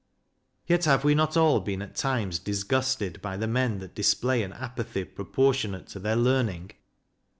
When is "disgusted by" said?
2.39-3.37